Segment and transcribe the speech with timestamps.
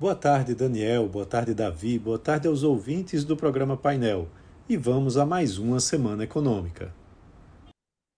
[0.00, 1.08] Boa tarde, Daniel.
[1.08, 1.98] Boa tarde, Davi.
[1.98, 4.28] Boa tarde aos ouvintes do programa Painel.
[4.68, 6.94] E vamos a mais uma semana econômica.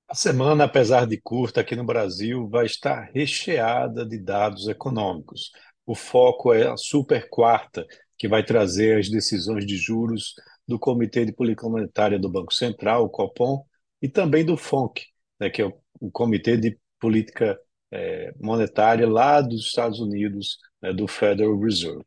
[0.07, 5.53] A semana, apesar de curta aqui no Brasil, vai estar recheada de dados econômicos.
[5.87, 7.87] O foco é a super quarta,
[8.19, 10.35] que vai trazer as decisões de juros
[10.69, 13.65] do Comitê de Política Monetária do Banco Central, o Copom,
[14.03, 15.07] e também do FONC,
[15.41, 17.59] né, que é o, Comitê de Política
[17.91, 22.05] é, Monetária lá dos Estados Unidos, né, do Federal Reserve.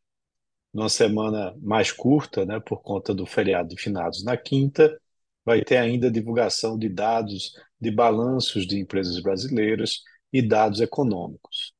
[0.73, 4.99] Numa semana mais curta, né, por conta do feriado de finados na quinta,
[5.45, 10.01] vai ter ainda divulgação de dados de balanços de empresas brasileiras
[10.31, 11.73] e dados econômicos.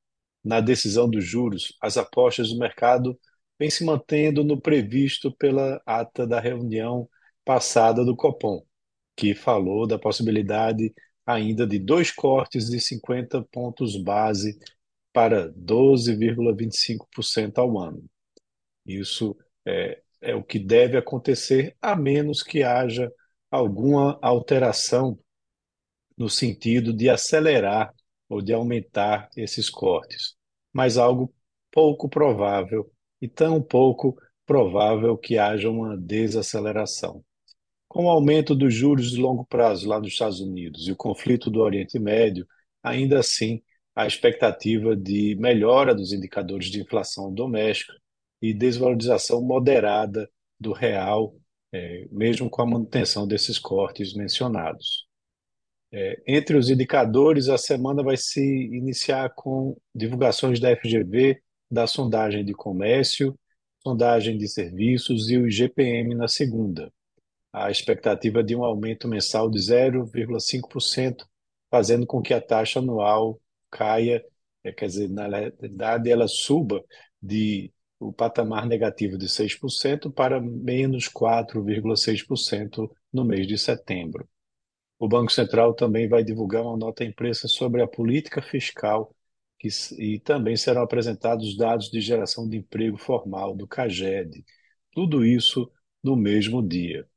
[0.44, 3.18] Na decisão dos juros, as apostas do mercado
[3.58, 7.10] vêm se mantendo no previsto pela ata da reunião
[7.46, 8.64] passada do Copom,
[9.16, 10.94] que falou da possibilidade
[11.26, 14.60] ainda de dois cortes de 50 pontos base
[15.14, 18.04] para 12,25% ao ano.
[18.86, 23.12] Isso é, é o que deve acontecer, a menos que haja
[23.52, 25.18] alguma alteração
[26.18, 27.94] no sentido de acelerar
[28.28, 30.36] ou de aumentar esses cortes,
[30.72, 31.34] mas algo
[31.72, 37.24] pouco provável e tão pouco provável que haja uma desaceleração.
[37.88, 41.50] Com o aumento dos juros de longo prazo lá nos Estados Unidos e o conflito
[41.50, 42.48] do Oriente Médio,
[42.82, 43.62] ainda assim
[43.96, 47.94] a expectativa de melhora dos indicadores de inflação doméstica
[48.42, 51.36] e desvalorização moderada do real,
[51.72, 55.08] é, mesmo com a manutenção desses cortes mencionados.
[55.92, 62.44] É, entre os indicadores, a semana vai se iniciar com divulgações da FGV, da sondagem
[62.44, 63.38] de comércio,
[63.84, 66.92] sondagem de serviços e o IGPM na segunda.
[67.52, 71.26] A expectativa de um aumento mensal de 0,5%,
[71.70, 73.40] fazendo com que a taxa anual
[73.74, 74.24] caia,
[74.64, 76.84] é, quer dizer, na verdade, ela suba
[77.22, 84.28] de o patamar negativo de 6% para menos 4,6% no mês de setembro.
[85.00, 89.16] O Banco Central também vai divulgar uma nota impressa sobre a política fiscal
[89.60, 94.44] que, e também serão apresentados os dados de geração de emprego formal do CAGED.
[94.92, 95.72] Tudo isso
[96.04, 97.08] no mesmo dia.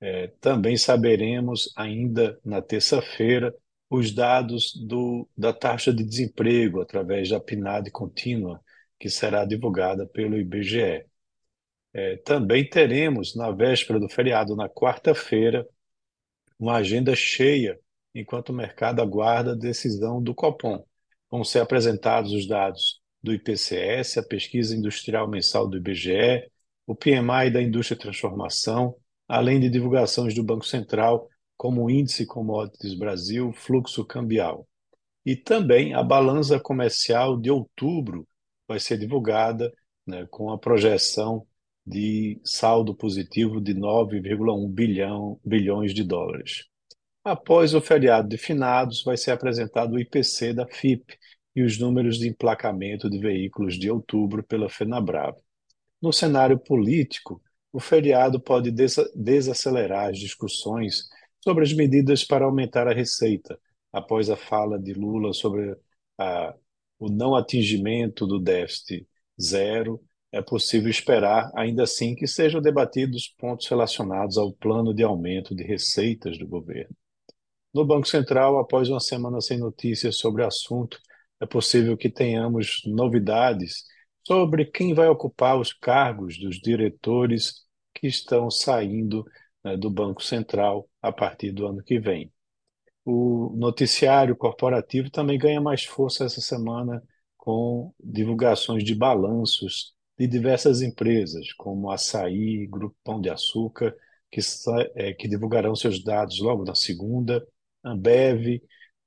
[0.00, 3.54] É, também saberemos ainda na terça-feira
[3.90, 8.62] os dados do, da taxa de desemprego através da PNAD contínua,
[9.00, 11.04] que será divulgada pelo IBGE.
[11.92, 15.66] É, também teremos, na véspera do feriado, na quarta-feira,
[16.56, 17.80] uma agenda cheia,
[18.14, 20.84] enquanto o mercado aguarda a decisão do Copom.
[21.28, 26.48] Vão ser apresentados os dados do IPCS, a pesquisa industrial mensal do IBGE,
[26.86, 28.94] o PMI da indústria de transformação,
[29.26, 31.28] além de divulgações do Banco Central
[31.60, 34.66] como o Índice Commodities Brasil, fluxo cambial.
[35.26, 38.26] E também a balança comercial de outubro
[38.66, 39.70] vai ser divulgada
[40.06, 41.46] né, com a projeção
[41.86, 46.64] de saldo positivo de 9,1 bilhão, bilhões de dólares.
[47.22, 51.14] Após o feriado de finados, vai ser apresentado o IPC da FIP
[51.54, 55.36] e os números de emplacamento de veículos de outubro pela FenaBrava.
[56.00, 57.38] No cenário político,
[57.70, 58.70] o feriado pode
[59.14, 61.02] desacelerar as discussões
[61.42, 63.58] sobre as medidas para aumentar a receita,
[63.92, 65.76] após a fala de Lula sobre
[66.18, 66.54] a,
[66.98, 69.06] o não atingimento do déficit
[69.40, 70.00] zero,
[70.32, 75.64] é possível esperar, ainda assim, que sejam debatidos pontos relacionados ao plano de aumento de
[75.64, 76.94] receitas do governo.
[77.74, 81.00] No Banco Central, após uma semana sem notícias sobre o assunto,
[81.40, 83.84] é possível que tenhamos novidades
[84.26, 87.64] sobre quem vai ocupar os cargos dos diretores
[87.94, 89.24] que estão saindo
[89.64, 92.32] né, do Banco Central a partir do ano que vem.
[93.04, 97.02] O noticiário corporativo também ganha mais força essa semana
[97.36, 103.96] com divulgações de balanços de diversas empresas, como Açaí, Grupo Pão de Açúcar,
[104.30, 104.40] que,
[104.94, 107.46] é, que divulgarão seus dados logo na segunda,
[107.82, 108.60] Ambev,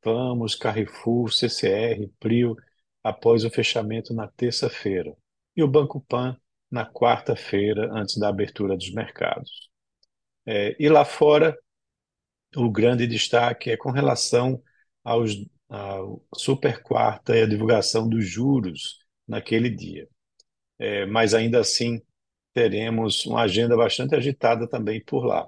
[0.03, 2.55] Vamos, Carrefour, CCR, Prio,
[3.03, 5.15] após o fechamento na terça-feira,
[5.55, 6.35] e o Banco Pan
[6.69, 9.69] na quarta-feira, antes da abertura dos mercados.
[10.45, 11.57] É, e lá fora,
[12.55, 14.61] o grande destaque é com relação
[15.03, 15.33] aos,
[15.69, 20.07] ao super quarta e a divulgação dos juros naquele dia.
[20.79, 22.01] É, mas ainda assim,
[22.53, 25.47] teremos uma agenda bastante agitada também por lá.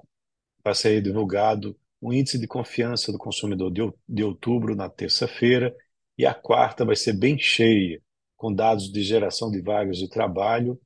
[0.63, 5.75] Vai ser divulgado o índice de confiança do consumidor de, de outubro na terça-feira
[6.18, 8.01] e a quarta vai ser bem cheia,
[8.38, 10.80] com dados de geração de vagas de trabalho,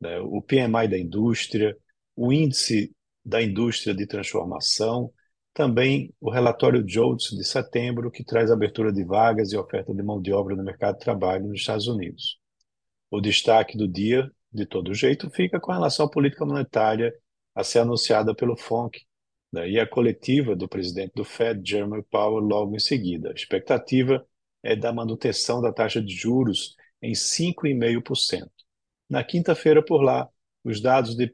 [0.00, 1.76] né, o PMI da indústria,
[2.14, 2.94] o índice
[3.26, 5.12] da indústria de transformação,
[5.52, 10.22] também o relatório JOLTS de setembro, que traz abertura de vagas e oferta de mão
[10.22, 12.38] de obra no mercado de trabalho nos Estados Unidos.
[13.10, 17.12] O destaque do dia, de todo jeito, fica com relação à política monetária
[17.52, 19.00] a ser anunciada pelo FONC,
[19.52, 23.30] né, e a coletiva do presidente do Fed, Jeremy Powell, logo em seguida.
[23.30, 24.24] A expectativa
[24.62, 28.48] é da manutenção da taxa de juros em 5,5%.
[29.08, 30.28] Na quinta-feira, por lá,
[30.66, 31.32] os dados de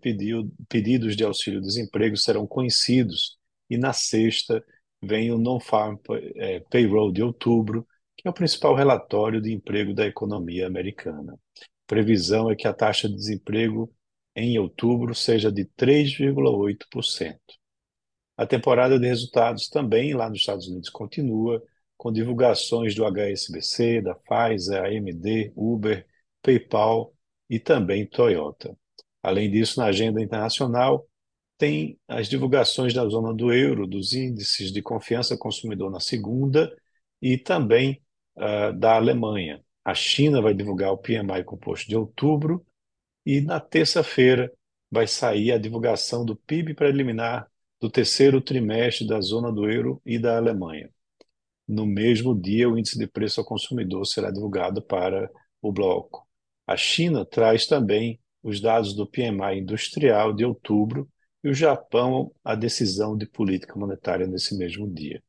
[0.69, 3.39] pedidos de auxílio-desemprego serão conhecidos
[3.71, 4.63] e na sexta
[5.03, 5.97] vem o Non-Farm
[6.37, 11.39] é, Payroll de outubro, que é o principal relatório de emprego da economia americana.
[11.87, 13.91] Previsão é que a taxa de desemprego
[14.37, 17.39] em outubro seja de 3,8%.
[18.37, 21.63] A temporada de resultados também lá nos Estados Unidos continua,
[21.97, 26.07] com divulgações do HSBC, da Pfizer, AMD, Uber,
[26.43, 27.15] PayPal
[27.49, 28.77] e também Toyota.
[29.23, 31.07] Além disso, na agenda internacional,
[31.57, 36.75] tem as divulgações da zona do euro, dos índices de confiança consumidor na segunda
[37.21, 38.03] e também
[38.37, 39.63] uh, da Alemanha.
[39.85, 42.67] A China vai divulgar o PMI composto de outubro
[43.25, 44.53] e na terça-feira
[44.91, 47.49] vai sair a divulgação do PIB preliminar
[47.81, 50.91] do terceiro trimestre da zona do euro e da Alemanha.
[51.67, 55.31] No mesmo dia, o índice de preço ao consumidor será divulgado para
[55.61, 56.27] o bloco.
[56.67, 61.09] A China traz também os dados do PMI industrial de outubro
[61.43, 65.23] e o Japão a decisão de política monetária nesse mesmo dia.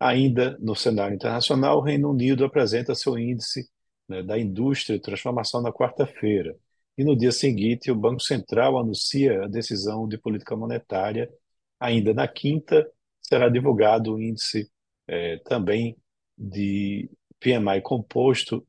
[0.00, 3.68] Ainda no cenário internacional, o Reino Unido apresenta seu índice
[4.08, 6.56] né, da indústria de transformação na quarta-feira.
[6.96, 11.30] E no dia seguinte, o Banco Central anuncia a decisão de política monetária.
[11.80, 12.88] Ainda na quinta,
[13.20, 14.70] será divulgado o índice
[15.06, 15.96] eh, também
[16.36, 17.10] de
[17.40, 18.66] PMI composto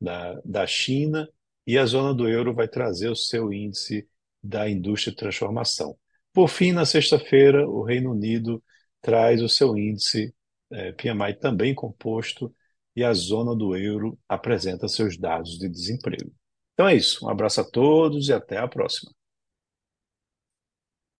[0.00, 1.28] da, da China
[1.66, 4.08] e a zona do euro vai trazer o seu índice
[4.42, 5.96] da indústria de transformação.
[6.32, 8.62] Por fim, na sexta-feira, o Reino Unido
[9.00, 10.34] traz o seu índice
[10.70, 12.54] é, PMI também composto
[12.96, 16.32] e a zona do euro apresenta seus dados de desemprego.
[16.74, 17.24] Então é isso.
[17.24, 19.12] Um abraço a todos e até a próxima.